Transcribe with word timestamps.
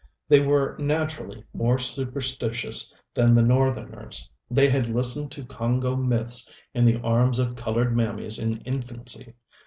They 0.27 0.39
were 0.39 0.75
naturally 0.79 1.43
more 1.53 1.77
superstitious 1.77 2.91
than 3.13 3.35
the 3.35 3.43
Northerners. 3.43 4.27
They 4.49 4.67
had 4.67 4.89
listened 4.89 5.31
to 5.33 5.45
Congo 5.45 5.95
myths 5.95 6.51
in 6.73 6.85
the 6.85 6.97
arms 7.01 7.37
of 7.37 7.55
colored 7.55 7.95
mammies 7.95 8.39
in 8.39 8.61
infancy. 8.61 9.35